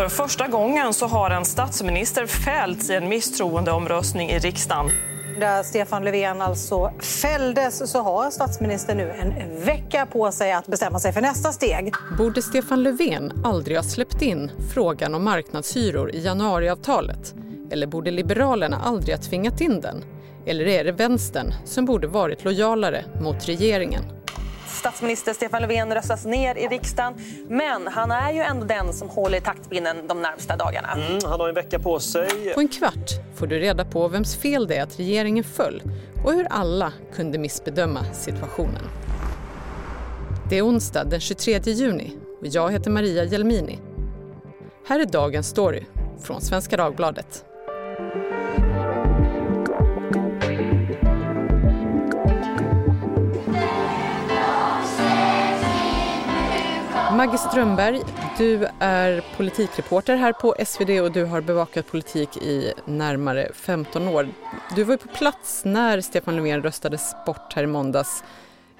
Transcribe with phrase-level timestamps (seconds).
[0.00, 4.90] För första gången så har en statsminister fällts i en misstroendeomröstning i riksdagen.
[5.40, 6.92] Där Stefan Löfven alltså
[7.22, 11.92] fälldes så har statsministern nu en vecka på sig att bestämma sig för nästa steg.
[12.18, 17.34] Borde Stefan Löfven aldrig ha släppt in frågan om marknadshyror i januariavtalet?
[17.70, 20.04] Eller borde Liberalerna aldrig ha tvingat in den?
[20.46, 24.04] Eller är det vänstern som borde varit lojalare mot regeringen?
[24.70, 27.14] Statsminister Stefan Löfven röstas ner i riksdagen
[27.48, 30.92] men han är ju ändå den som håller i taktpinnen de närmsta dagarna.
[30.92, 32.54] Mm, han har en vecka på sig.
[32.54, 35.82] På en kvart får du reda på vems fel det är att regeringen föll
[36.24, 38.82] och hur alla kunde missbedöma situationen.
[40.50, 43.78] Det är onsdag den 23 juni och jag heter Maria Jelmini.
[44.88, 45.84] Här är dagens story
[46.22, 47.44] från Svenska Dagbladet.
[57.16, 58.02] Maggie Strömberg,
[58.38, 64.28] du är politikreporter här på SvD och du har bevakat politik i närmare 15 år.
[64.76, 68.24] Du var på plats när Stefan Löfven röstades bort här i måndags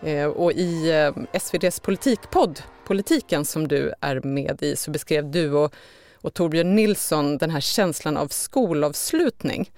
[0.02, 5.52] eh, och i eh, SvDs politikpodd Politiken som du är med i så beskrev du
[5.52, 5.74] och,
[6.20, 9.70] och Torbjörn Nilsson den här känslan av skolavslutning.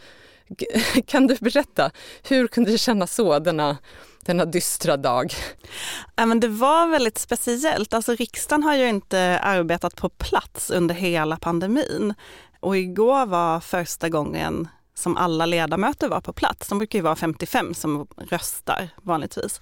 [1.06, 1.90] Kan du berätta,
[2.28, 3.78] hur kunde det kännas så denna
[4.26, 5.32] denna dystra dag?
[6.16, 7.94] Ja, men det var väldigt speciellt.
[7.94, 12.14] Alltså, riksdagen har ju inte arbetat på plats under hela pandemin.
[12.60, 16.68] Och igår var första gången som alla ledamöter var på plats.
[16.68, 19.60] De brukar ju vara 55 som röstar vanligtvis.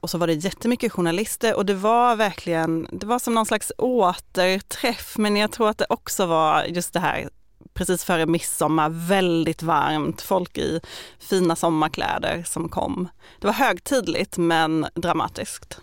[0.00, 3.72] Och så var det jättemycket journalister och det var verkligen, det var som någon slags
[3.78, 7.28] återträff men jag tror att det också var just det här
[7.74, 10.80] precis före midsommar, väldigt varmt, folk i
[11.18, 13.08] fina sommarkläder som kom.
[13.40, 15.80] Det var högtidligt men dramatiskt.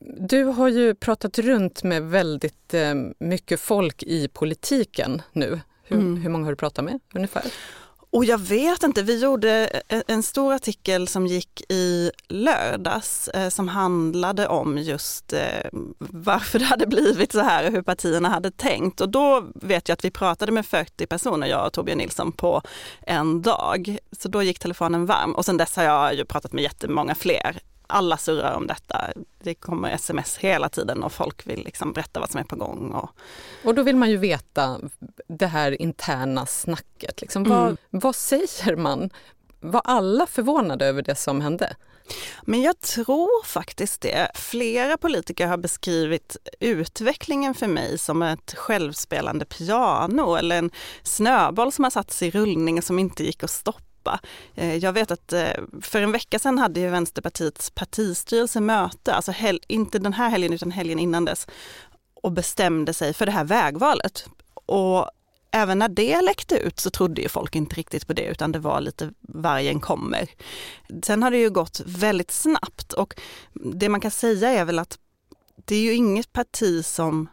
[0.00, 5.60] Du har ju pratat runt med väldigt eh, mycket folk i politiken nu.
[5.82, 6.16] Hur, mm.
[6.16, 7.44] hur många har du pratat med ungefär?
[8.18, 13.68] Och jag vet inte, vi gjorde en stor artikel som gick i lördags eh, som
[13.68, 15.68] handlade om just eh,
[15.98, 19.00] varför det hade blivit så här och hur partierna hade tänkt.
[19.00, 22.62] Och då vet jag att vi pratade med 40 personer, jag och Torbjörn Nilsson, på
[23.02, 23.98] en dag.
[24.12, 27.60] Så då gick telefonen varm och sen dess har jag ju pratat med jättemånga fler
[27.88, 29.10] alla surrar om detta.
[29.42, 32.90] Det kommer sms hela tiden och folk vill liksom berätta vad som är på gång.
[32.90, 33.10] Och,
[33.64, 34.80] och då vill man ju veta
[35.28, 37.20] det här interna snacket.
[37.20, 37.44] Liksom.
[37.46, 37.58] Mm.
[37.58, 39.10] Vad, vad säger man?
[39.60, 41.76] Var alla förvånade över det som hände?
[42.42, 44.30] Men jag tror faktiskt det.
[44.34, 50.70] Flera politiker har beskrivit utvecklingen för mig som ett självspelande piano eller en
[51.02, 54.20] snöboll som har satts i rullning som inte gick att stoppa Europa.
[54.54, 55.50] Eh, jag vet att eh,
[55.82, 60.52] för en vecka sedan hade ju Vänsterpartiets partistyrelse möte, alltså hel, inte den här helgen
[60.52, 61.46] utan helgen innan dess,
[62.14, 64.28] och bestämde sig för det här vägvalet.
[64.54, 65.10] Och
[65.50, 68.58] även när det läckte ut så trodde ju folk inte riktigt på det utan det
[68.58, 70.28] var lite vargen kommer.
[71.02, 73.20] Sen har det ju gått väldigt snabbt och
[73.52, 74.98] det man kan säga är väl att
[75.64, 77.28] det är ju inget parti som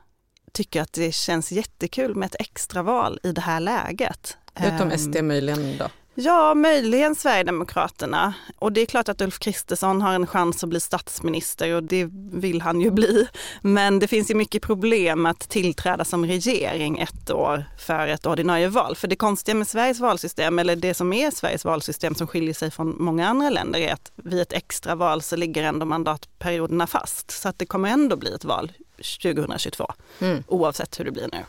[0.53, 4.37] tycker att det känns jättekul med ett extraval i det här läget.
[4.63, 5.89] Utom SD ehm, möjligen då?
[6.17, 8.33] Ja, möjligen Sverigedemokraterna.
[8.59, 12.09] Och det är klart att Ulf Kristersson har en chans att bli statsminister och det
[12.31, 13.27] vill han ju bli.
[13.61, 18.67] Men det finns ju mycket problem att tillträda som regering ett år för ett ordinarie
[18.67, 18.95] val.
[18.95, 22.71] För det konstiga med Sveriges valsystem, eller det som är Sveriges valsystem som skiljer sig
[22.71, 27.31] från många andra länder är att vid ett extra val så ligger ändå mandatperioderna fast.
[27.31, 30.43] Så att det kommer ändå bli ett val 2022, mm.
[30.47, 31.43] oavsett hur det blir nu.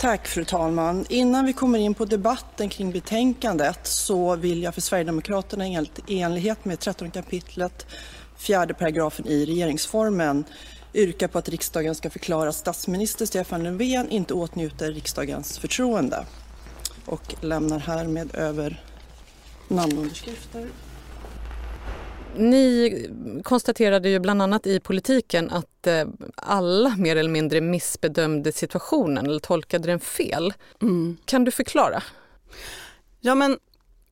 [0.00, 1.06] Tack fru talman.
[1.08, 5.66] Innan vi kommer in på debatten kring betänkandet så vill jag för Sverigedemokraterna
[6.06, 7.86] i enlighet med 13 kapitlet
[8.36, 10.44] fjärde paragrafen i regeringsformen
[10.94, 16.24] yrka på att riksdagen ska förklara att statsminister Stefan Löfven inte åtnjuter riksdagens förtroende
[17.04, 18.82] och lämnar härmed över
[19.68, 20.68] namnunderskrifter.
[22.36, 23.06] Ni
[23.44, 29.38] konstaterade ju bland annat i politiken att eh, alla mer eller mindre missbedömde situationen eller
[29.40, 30.54] tolkade den fel.
[30.82, 31.16] Mm.
[31.24, 32.02] Kan du förklara?
[33.20, 33.58] Ja men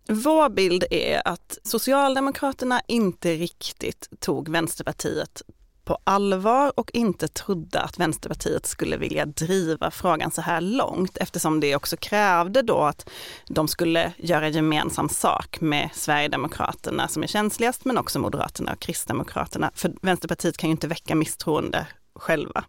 [0.08, 5.42] vår bild är att Socialdemokraterna inte riktigt tog Vänsterpartiet
[5.86, 11.60] på allvar och inte trodde att Vänsterpartiet skulle vilja driva frågan så här långt eftersom
[11.60, 13.10] det också krävde då att
[13.48, 19.70] de skulle göra gemensam sak med Sverigedemokraterna som är känsligast men också Moderaterna och Kristdemokraterna.
[19.74, 22.64] För Vänsterpartiet kan ju inte väcka misstroende själva.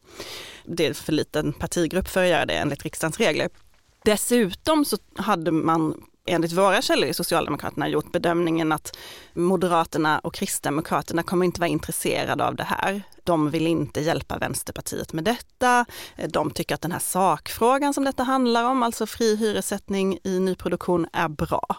[0.65, 3.49] Det är för liten partigrupp för att göra det enligt riksdagens regler.
[4.05, 8.97] Dessutom så hade man enligt våra källor i Socialdemokraterna gjort bedömningen att
[9.33, 13.01] Moderaterna och Kristdemokraterna kommer inte vara intresserade av det här.
[13.23, 15.85] De vill inte hjälpa Vänsterpartiet med detta.
[16.29, 21.07] De tycker att den här sakfrågan som detta handlar om, alltså fri hyressättning i nyproduktion,
[21.13, 21.75] är bra.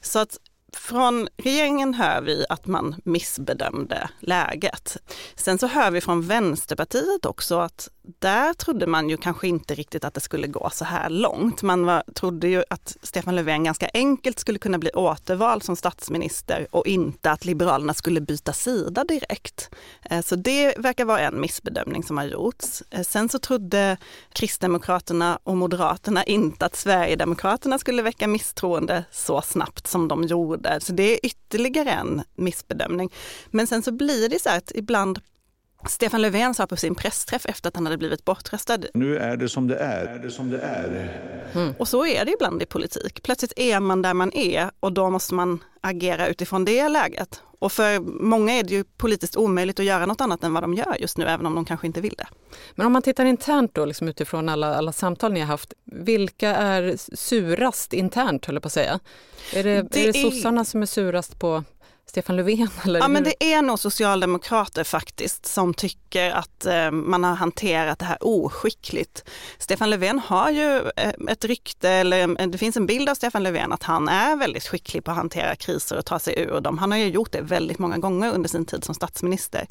[0.00, 0.36] Så att
[0.72, 4.96] från regeringen hör vi att man missbedömde läget.
[5.34, 7.88] Sen så hör vi från Vänsterpartiet också att
[8.18, 11.62] där trodde man ju kanske inte riktigt att det skulle gå så här långt.
[11.62, 16.66] Man var, trodde ju att Stefan Löfven ganska enkelt skulle kunna bli återvald som statsminister
[16.70, 19.70] och inte att Liberalerna skulle byta sida direkt.
[20.10, 22.82] Eh, så det verkar vara en missbedömning som har gjorts.
[22.90, 23.96] Eh, sen så trodde
[24.32, 30.80] Kristdemokraterna och Moderaterna inte att Sverigedemokraterna skulle väcka misstroende så snabbt som de gjorde.
[30.80, 33.12] Så det är ytterligare en missbedömning.
[33.50, 35.20] Men sen så blir det så här att ibland
[35.86, 38.78] Stefan Löfven sa på sin pressträff efter att han hade blivit bortröstad.
[38.94, 40.06] Nu är det som det är.
[40.06, 41.20] är, det som det är.
[41.54, 41.74] Mm.
[41.78, 43.22] Och så är det ibland i politik.
[43.22, 47.42] Plötsligt är man där man är och då måste man agera utifrån det läget.
[47.58, 50.74] Och för många är det ju politiskt omöjligt att göra något annat än vad de
[50.74, 52.26] gör just nu, även om de kanske inte vill det.
[52.74, 56.48] Men om man tittar internt då, liksom utifrån alla, alla samtal ni har haft, vilka
[56.56, 59.00] är surast internt, höll jag på att säga?
[59.54, 61.64] Är det, det är det sossarna som är surast på
[62.08, 62.68] Stefan Löfven?
[62.84, 67.98] Eller ja, men det är nog socialdemokrater faktiskt som tycker att eh, man har hanterat
[67.98, 69.24] det här oskickligt.
[69.58, 73.72] Stefan Löfven har ju eh, ett rykte, eller det finns en bild av Stefan Löfven
[73.72, 76.78] att han är väldigt skicklig på att hantera kriser och ta sig ur dem.
[76.78, 79.66] Han har ju gjort det väldigt många gånger under sin tid som statsminister.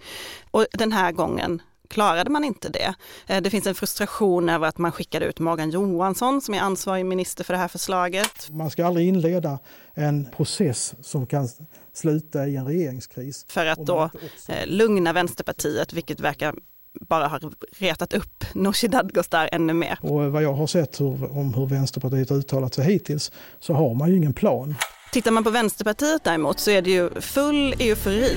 [0.52, 2.94] Och den här gången klarade man inte det.
[3.28, 7.06] Eh, det finns en frustration över att man skickade ut Morgan Johansson som är ansvarig
[7.06, 8.50] minister för det här förslaget.
[8.50, 9.60] Man ska aldrig inleda
[9.94, 11.50] en process som kan
[11.94, 13.46] sluta i en regeringskris.
[13.50, 14.52] För att då också...
[14.52, 16.56] Eh, lugna Vänsterpartiet, vilket verkar
[17.00, 20.00] bara har retat upp Nooshi Dadgostar ännu mer.
[20.02, 24.10] Och vad jag har sett hur, om hur Vänsterpartiet uttalat sig hittills så har man
[24.10, 24.76] ju ingen plan.
[25.12, 28.34] Tittar man på Vänsterpartiet däremot så är det ju full eufori.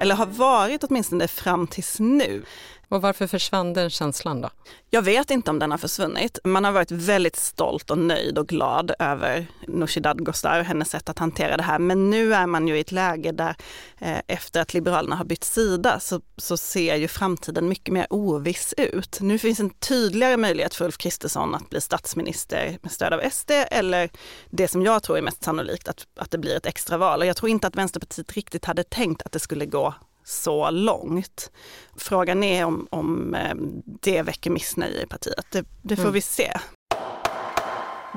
[0.00, 2.42] Eller har varit åtminstone fram tills nu.
[2.90, 4.50] Och varför försvann den känslan då?
[4.90, 6.38] Jag vet inte om den har försvunnit.
[6.44, 11.08] Man har varit väldigt stolt och nöjd och glad över Nooshi Dadgostar och hennes sätt
[11.08, 11.78] att hantera det här.
[11.78, 13.56] Men nu är man ju i ett läge där
[13.98, 18.74] eh, efter att Liberalerna har bytt sida så, så ser ju framtiden mycket mer oviss
[18.76, 19.18] ut.
[19.20, 23.50] Nu finns en tydligare möjlighet för Ulf Kristersson att bli statsminister med stöd av SD
[23.50, 24.10] eller
[24.50, 27.20] det som jag tror är mest sannolikt att, att det blir ett extraval.
[27.20, 29.94] Och jag tror inte att Vänsterpartiet riktigt hade tänkt att det skulle gå
[30.30, 31.50] så långt.
[31.96, 33.54] Frågan är om, om eh,
[33.84, 35.46] det väcker missnöje i partiet.
[35.52, 36.14] Det, det får mm.
[36.14, 36.52] vi se.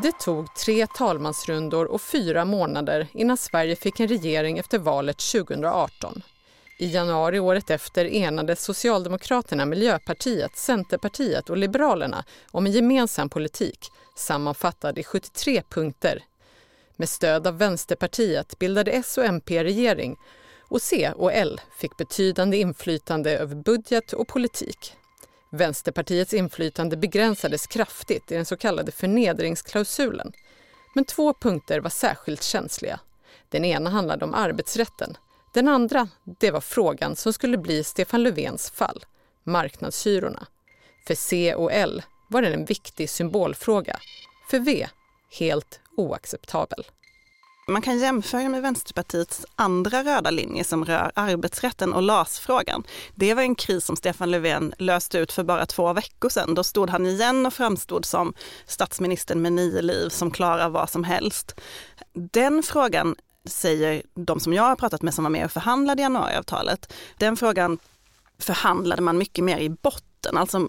[0.02, 6.22] Det tog tre talmansrundor och fyra månader innan Sverige fick en regering efter valet 2018.
[6.80, 13.80] I januari året efter enades Socialdemokraterna, Miljöpartiet, Centerpartiet och Liberalerna om en gemensam politik
[14.16, 16.24] sammanfattad i 73 punkter.
[16.96, 20.18] Med stöd av Vänsterpartiet bildade S och MP regering
[20.74, 24.94] och C och L fick betydande inflytande över budget och politik.
[25.52, 30.32] Vänsterpartiets inflytande begränsades kraftigt i den så kallade förnedringsklausulen.
[30.96, 33.00] Men två punkter var särskilt känsliga.
[33.50, 35.18] Den ena handlade om arbetsrätten.
[35.54, 36.08] Den andra,
[36.40, 39.06] det var frågan som skulle bli Stefan Löfvens fall,
[39.44, 40.48] marknadshyrorna.
[41.08, 44.00] För C och L var den en viktig symbolfråga.
[44.50, 44.88] För V,
[45.40, 46.86] helt oacceptabel.
[47.68, 52.84] Man kan jämföra med Vänsterpartiets andra röda linje som rör arbetsrätten och LAS-frågan.
[53.16, 56.56] Det var en kris som Stefan Löfven löste ut för bara två veckor sedan.
[56.56, 58.34] Då stod han igen och framstod som
[58.66, 61.56] statsministern med nio liv som klarar vad som helst.
[62.14, 63.16] Den frågan
[63.46, 67.78] säger de som jag har pratat med som var med och förhandlade januariavtalet, den frågan
[68.40, 70.38] förhandlade man mycket mer i botten botten.
[70.38, 70.68] Alltså,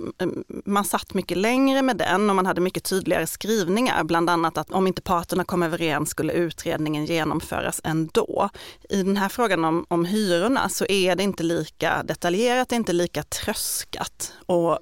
[0.65, 4.71] man satt mycket längre med den och man hade mycket tydligare skrivningar, bland annat att
[4.71, 8.51] om inte parterna kom överens skulle utredningen genomföras ändå.
[8.89, 12.79] I den här frågan om, om hyrorna så är det inte lika detaljerat, det är
[12.79, 14.33] inte lika tröskat.
[14.47, 14.79] Och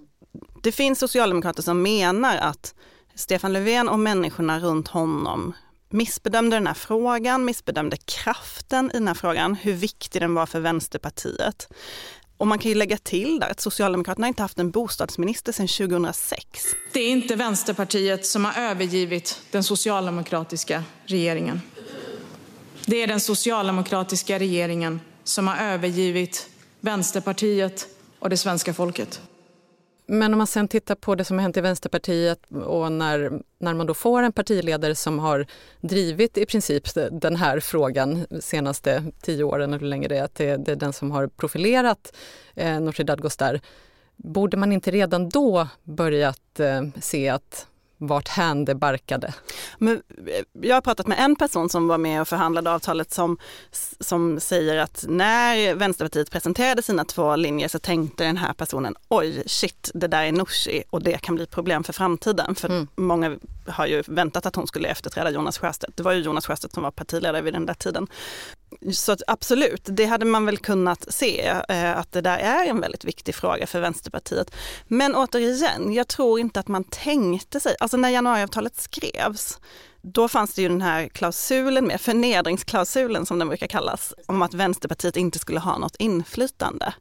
[0.63, 2.75] det finns socialdemokrater som menar att
[3.15, 5.55] Stefan Löfven och människorna runt honom
[5.91, 10.61] missbedömde den här frågan, missbedömde kraften i den här frågan, hur viktig den var för
[10.61, 11.69] Vänsterpartiet.
[12.43, 16.65] Och man kan ju lägga till där att Socialdemokraterna inte haft en bostadsminister sedan 2006.
[16.93, 21.61] Det är inte Vänsterpartiet som har övergivit den socialdemokratiska regeringen.
[22.87, 26.49] Det är den socialdemokratiska regeringen som har övergivit
[26.81, 27.87] Vänsterpartiet
[28.19, 29.21] och det svenska folket.
[30.07, 33.75] Men om man sen tittar på det som har hänt i Vänsterpartiet och när, när
[33.75, 35.47] man då får en partiledare som har
[35.81, 40.25] drivit i princip den här frågan de senaste tio åren eller hur länge det är,
[40.25, 42.17] att det, det är den som har profilerat
[42.55, 43.61] eh, Nooshi Dadgostar.
[44.17, 47.67] Borde man inte redan då börjat eh, se att
[48.07, 49.35] vart hän det barkade.
[49.79, 53.39] Men eh, jag har pratat med en person som var med och förhandlade avtalet som,
[54.01, 59.43] som säger att när Vänsterpartiet presenterade sina två linjer så tänkte den här personen oj
[59.47, 62.55] shit det där är Nooshi och det kan bli problem för framtiden.
[62.55, 62.89] För mm.
[62.97, 65.97] många har ju väntat att hon skulle efterträda Jonas Sjöstedt.
[65.97, 68.07] Det var ju Jonas Sjöstedt som var partiledare vid den där tiden.
[68.91, 73.05] Så absolut, det hade man väl kunnat se eh, att det där är en väldigt
[73.05, 74.55] viktig fråga för Vänsterpartiet.
[74.89, 79.59] Men återigen, jag tror inte att man tänkte sig, alltså när januariavtalet skrevs,
[80.03, 84.55] då fanns det ju den här klausulen med, förnedringsklausulen som den brukar kallas, om att
[84.55, 86.95] Vänsterpartiet inte skulle ha något inflytande.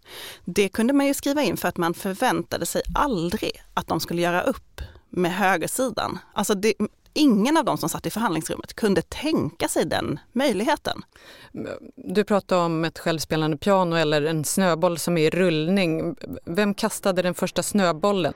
[0.45, 4.21] Det kunde man ju skriva in för att man förväntade sig aldrig att de skulle
[4.21, 6.19] göra upp med högersidan.
[6.33, 6.73] Alltså det,
[7.13, 11.01] ingen av dem som satt i förhandlingsrummet kunde tänka sig den möjligheten.
[11.95, 16.15] Du pratar om ett självspelande piano eller en snöboll som är i rullning.
[16.45, 18.33] Vem kastade den första snöbollen?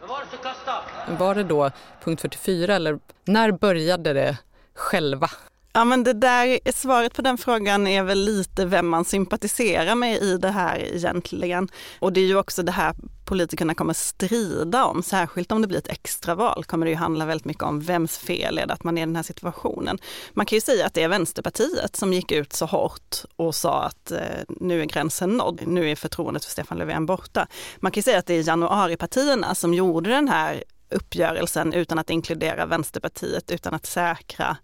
[1.19, 1.71] Var det då
[2.03, 4.37] punkt 44 eller när började det
[4.73, 5.29] själva?
[5.75, 10.21] Ja men det där, svaret på den frågan är väl lite vem man sympatiserar med
[10.21, 11.67] i det här egentligen.
[11.99, 15.77] Och det är ju också det här politikerna kommer strida om, särskilt om det blir
[15.77, 18.97] ett extraval kommer det ju handla väldigt mycket om vems fel är det att man
[18.97, 19.97] är i den här situationen.
[20.33, 23.83] Man kan ju säga att det är Vänsterpartiet som gick ut så hårt och sa
[23.83, 27.47] att eh, nu är gränsen nådd, nu är förtroendet för Stefan Löfven borta.
[27.77, 32.09] Man kan ju säga att det är januaripartierna som gjorde den här uppgörelsen utan att
[32.09, 34.57] inkludera Vänsterpartiet, utan att säkra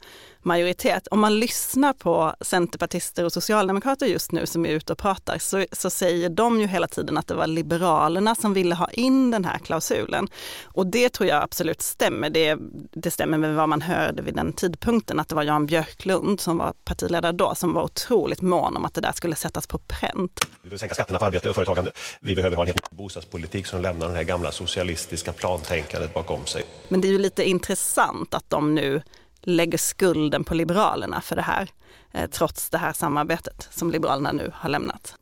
[0.45, 1.07] majoritet.
[1.07, 5.65] Om man lyssnar på centerpartister och socialdemokrater just nu som är ute och pratar så,
[5.71, 9.45] så säger de ju hela tiden att det var Liberalerna som ville ha in den
[9.45, 10.27] här klausulen.
[10.63, 12.29] Och det tror jag absolut stämmer.
[12.29, 12.57] Det,
[12.91, 16.57] det stämmer med vad man hörde vid den tidpunkten, att det var Jan Björklund som
[16.57, 20.47] var partiledare då, som var otroligt mån om att det där skulle sättas på pränt.
[20.61, 21.91] Vi vill sänka skatterna på arbete och företagande.
[22.19, 26.63] Vi behöver ha en bostadspolitik som lämnar det här gamla socialistiska plantänkandet bakom sig.
[26.87, 29.01] Men det är ju lite intressant att de nu
[29.41, 31.69] lägger skulden på Liberalerna för det här,
[32.11, 35.15] eh, trots det här samarbetet som Liberalerna nu har lämnat.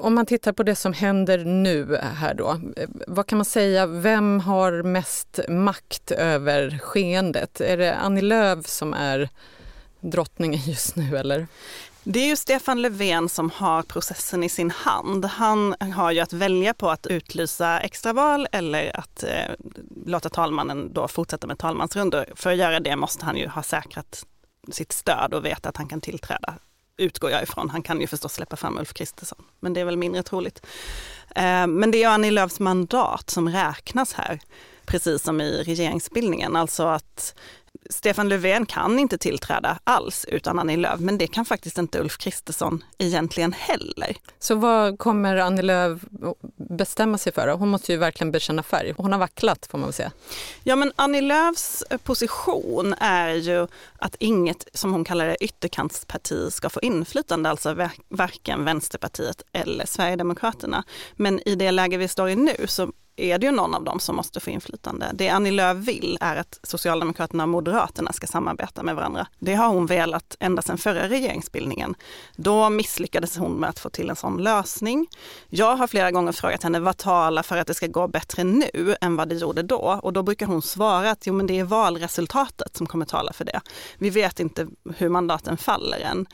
[0.00, 3.86] Om man tittar på det som händer nu här då, eh, vad kan man säga,
[3.86, 7.60] vem har mest makt över skeendet?
[7.60, 9.28] Är det Annie Lööf som är
[10.00, 11.46] drottningen just nu eller?
[12.04, 15.24] Det är ju Stefan Löfven som har processen i sin hand.
[15.24, 19.54] Han har ju att välja på att utlysa extraval eller att eh,
[20.06, 22.24] låta talmannen då fortsätta med talmansrundor.
[22.34, 24.26] För att göra det måste han ju ha säkrat
[24.72, 26.54] sitt stöd och veta att han kan tillträda,
[26.96, 27.70] utgår jag ifrån.
[27.70, 30.66] Han kan ju förstås släppa fram Ulf Kristersson, men det är väl mindre troligt.
[31.36, 34.40] Eh, men det är Annie Lööfs mandat som räknas här,
[34.86, 36.56] precis som i regeringsbildningen.
[36.56, 37.34] Alltså att
[37.90, 42.18] Stefan Löfven kan inte tillträda alls utan Annie Lööf, men det kan faktiskt inte Ulf
[42.18, 44.16] Kristersson egentligen heller.
[44.38, 46.00] Så vad kommer Annie Lööf
[46.56, 47.48] bestämma sig för?
[47.48, 48.94] Hon måste ju verkligen bekänna färg.
[48.96, 50.12] Hon har vacklat får man väl säga.
[50.62, 53.66] Ja, men Annie Lööfs position är ju
[53.98, 60.84] att inget, som hon kallar det, ytterkantsparti ska få inflytande, alltså varken Vänsterpartiet eller Sverigedemokraterna.
[61.16, 64.00] Men i det läge vi står i nu så är det ju någon av dem
[64.00, 65.10] som måste få inflytande.
[65.14, 69.26] Det Annie Lööf vill är att Socialdemokraterna och Moderaterna ska samarbeta med varandra.
[69.38, 71.94] Det har hon velat ända sedan förra regeringsbildningen.
[72.36, 75.06] Då misslyckades hon med att få till en sån lösning.
[75.48, 78.96] Jag har flera gånger frågat henne vad talar för att det ska gå bättre nu
[79.00, 80.00] än vad det gjorde då?
[80.02, 83.44] Och då brukar hon svara att jo, men det är valresultatet som kommer tala för
[83.44, 83.60] det.
[83.98, 86.26] Vi vet inte hur mandaten faller än.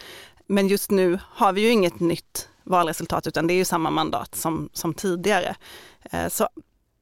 [0.46, 4.34] Men just nu har vi ju inget nytt valresultat utan det är ju samma mandat
[4.34, 5.56] som, som tidigare.
[6.10, 6.48] Eh, så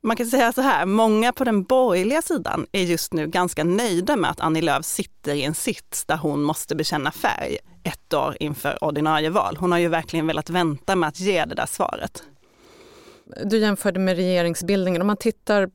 [0.05, 4.17] man kan säga så här, många på den borgerliga sidan är just nu ganska nöjda
[4.17, 8.37] med att Annie Lööf sitter i en sits där hon måste bekänna färg ett år
[8.41, 9.57] inför ordinarie val.
[9.57, 12.23] Hon har ju verkligen velat vänta med att ge det där svaret.
[13.45, 15.01] Du jämförde med regeringsbildningen.
[15.01, 15.71] Om man tittar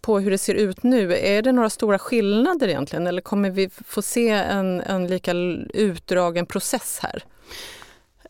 [0.00, 3.70] på hur det ser ut nu, är det några stora skillnader egentligen eller kommer vi
[3.86, 5.32] få se en, en lika
[5.74, 7.24] utdragen process här?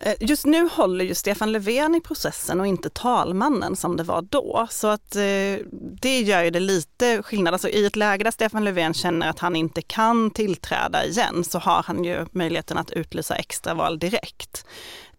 [0.05, 4.23] Eh, just nu håller ju Stefan Löfven i processen och inte talmannen som det var
[4.23, 4.67] då.
[4.71, 5.57] Så att eh,
[6.01, 7.55] det gör ju det lite skillnad.
[7.55, 11.59] Alltså i ett läge där Stefan Löfven känner att han inte kan tillträda igen så
[11.59, 14.67] har han ju möjligheten att utlysa extraval direkt.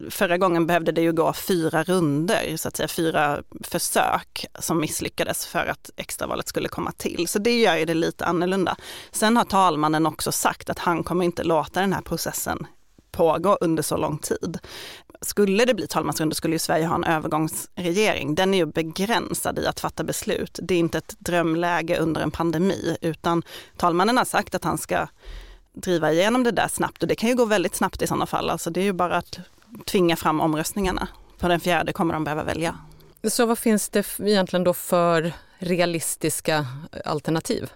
[0.09, 5.45] Förra gången behövde det ju gå fyra runder, så att säga fyra försök som misslyckades
[5.45, 7.27] för att extravalet skulle komma till.
[7.27, 8.75] Så det gör ju det lite annorlunda.
[9.11, 12.67] Sen har talmannen också sagt att han kommer inte låta den här processen
[13.13, 14.57] pågå under så lång tid.
[15.21, 18.35] Skulle det bli talmansrunda skulle ju Sverige ha en övergångsregering.
[18.35, 20.59] Den är ju begränsad i att fatta beslut.
[20.63, 23.43] Det är inte ett drömläge under en pandemi, utan
[23.77, 25.07] talmannen har sagt att han ska
[25.73, 28.49] driva igenom det där snabbt och det kan ju gå väldigt snabbt i sådana fall.
[28.49, 29.39] Alltså det är ju bara att
[29.85, 31.07] tvinga fram omröstningarna.
[31.39, 32.77] På den fjärde kommer de behöva välja.
[33.29, 36.65] Så vad finns det egentligen då för realistiska
[37.05, 37.71] alternativ?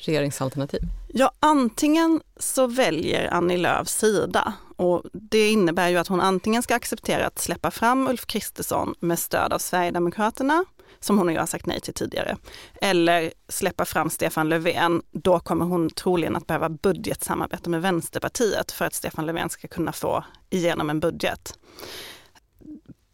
[0.00, 0.80] Regeringsalternativ?
[1.08, 6.74] Ja, antingen så väljer Annie Lööf sida och det innebär ju att hon antingen ska
[6.74, 10.64] acceptera att släppa fram Ulf Kristersson med stöd av Sverigedemokraterna,
[11.00, 12.36] som hon ju har sagt nej till tidigare,
[12.80, 15.02] eller släppa fram Stefan Löfven.
[15.10, 19.92] Då kommer hon troligen att behöva budgetsamarbeta med Vänsterpartiet för att Stefan Löfven ska kunna
[19.92, 21.58] få igenom en budget.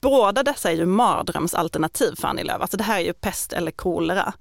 [0.00, 2.61] Båda dessa är ju mardrömsalternativ för Annie Lööf.
[2.61, 4.33] Alltså det här är ju pest eller kolera.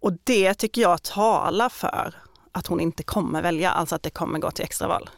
[0.00, 2.14] Och det tycker jag talar för
[2.52, 5.10] att hon inte kommer välja, alltså att det kommer gå till extraval.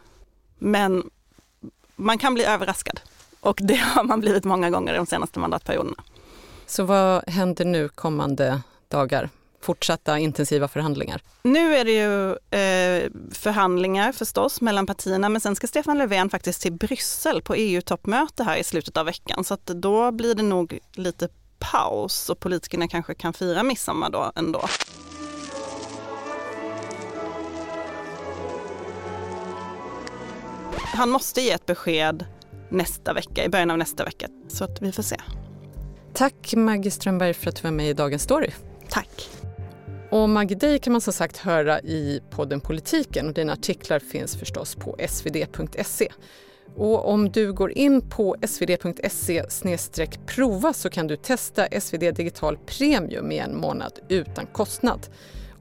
[0.58, 1.10] Men
[1.96, 3.00] man kan bli överraskad
[3.40, 6.02] och det har man blivit många gånger de senaste mandatperioderna.
[6.66, 9.30] Så vad händer nu kommande dagar?
[9.60, 11.22] Fortsatta intensiva förhandlingar?
[11.42, 16.62] Nu är det ju eh, förhandlingar förstås mellan partierna men sen ska Stefan Löfven faktiskt
[16.62, 20.78] till Bryssel på EU-toppmöte här i slutet av veckan så att då blir det nog
[20.92, 21.28] lite
[21.62, 24.64] paus och politikerna kanske kan fira midsommar då ändå.
[30.76, 32.26] Han måste ge ett besked
[32.68, 35.16] nästa vecka, i början av nästa vecka, så att vi får se.
[36.14, 38.50] Tack Maggie Strömberg för att du var med i Dagens Story.
[38.88, 39.30] Tack.
[40.10, 44.36] Och Maggie, dig kan man som sagt höra i podden Politiken och dina artiklar finns
[44.36, 46.08] förstås på svd.se.
[46.76, 49.44] Och om du går in på svd.se
[50.26, 55.08] prova så kan du testa SvD Digital Premium i en månad utan kostnad.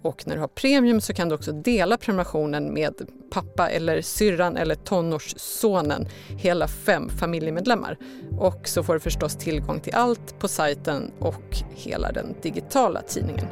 [0.02, 2.94] Och när du har premium så kan du också dela prenumerationen med
[3.32, 7.98] pappa eller syrran eller tonårssonen, hela fem familjemedlemmar.
[8.40, 13.48] Och så får du förstås tillgång till allt på sajten och hela den digitala tidningen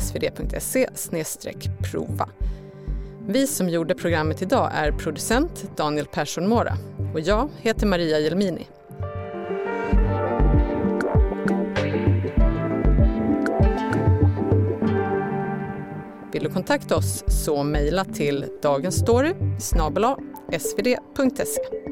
[0.00, 0.88] svd.se
[1.90, 2.28] prova.
[3.26, 6.76] Vi som gjorde programmet idag är producent Daniel Persson Mora
[7.12, 8.66] och jag heter Maria Jelmini.
[16.32, 19.34] Vill du kontakta oss så mejla till dagensstory
[20.58, 21.89] svd.se.